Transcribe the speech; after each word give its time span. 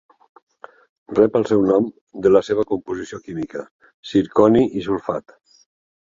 Rep 1.17 1.35
el 1.39 1.43
seu 1.49 1.59
nom 1.71 1.89
de 2.25 2.31
la 2.31 2.41
seva 2.47 2.65
composició 2.71 3.19
química: 3.27 3.65
zirconi 4.13 4.63
i 4.81 4.83
sulfat. 4.87 5.37